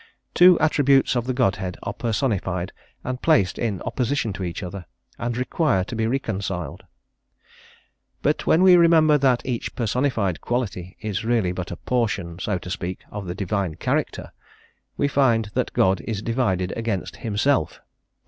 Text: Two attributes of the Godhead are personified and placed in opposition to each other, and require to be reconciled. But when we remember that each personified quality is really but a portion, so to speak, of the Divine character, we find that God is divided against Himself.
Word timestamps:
Two 0.33 0.59
attributes 0.59 1.15
of 1.15 1.27
the 1.27 1.33
Godhead 1.35 1.77
are 1.83 1.93
personified 1.93 2.71
and 3.03 3.21
placed 3.21 3.59
in 3.59 3.83
opposition 3.83 4.33
to 4.33 4.43
each 4.43 4.63
other, 4.63 4.87
and 5.19 5.37
require 5.37 5.83
to 5.83 5.95
be 5.95 6.07
reconciled. 6.07 6.85
But 8.23 8.47
when 8.47 8.63
we 8.63 8.75
remember 8.75 9.19
that 9.19 9.45
each 9.45 9.75
personified 9.75 10.41
quality 10.41 10.97
is 11.01 11.23
really 11.23 11.51
but 11.51 11.69
a 11.69 11.75
portion, 11.75 12.39
so 12.39 12.57
to 12.57 12.69
speak, 12.71 13.01
of 13.11 13.27
the 13.27 13.35
Divine 13.35 13.75
character, 13.75 14.31
we 14.97 15.07
find 15.07 15.51
that 15.53 15.71
God 15.73 16.01
is 16.01 16.23
divided 16.23 16.73
against 16.75 17.17
Himself. 17.17 17.79